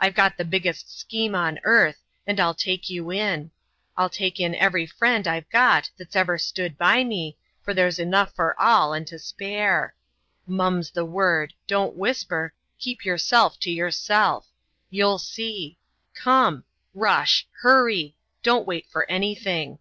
I've 0.00 0.16
got 0.16 0.36
the 0.36 0.44
biggest 0.44 0.98
scheme 0.98 1.36
on 1.36 1.60
earth 1.62 2.02
and 2.26 2.40
I'll 2.40 2.56
take 2.56 2.90
you 2.90 3.12
in; 3.12 3.52
I'll 3.96 4.10
take 4.10 4.40
in 4.40 4.52
every 4.56 4.84
friend 4.84 5.28
I've 5.28 5.48
got 5.48 5.90
that's 5.96 6.16
ever 6.16 6.38
stood 6.38 6.76
by 6.76 7.04
me, 7.04 7.36
for 7.62 7.72
there's 7.72 8.00
enough 8.00 8.34
for 8.34 8.60
all, 8.60 8.92
and 8.92 9.06
to 9.06 9.16
spare. 9.16 9.94
Mum's 10.44 10.90
the 10.90 11.04
word 11.04 11.54
don't 11.68 11.94
whisper 11.94 12.52
keep 12.80 13.04
yourself 13.04 13.60
to 13.60 13.70
yourself. 13.70 14.48
You'll 14.90 15.18
see! 15.20 15.78
Come! 16.14 16.64
rush! 16.92 17.46
hurry! 17.60 18.16
don't 18.42 18.66
wait 18.66 18.86
for 18.90 19.08
anything!' 19.08 19.78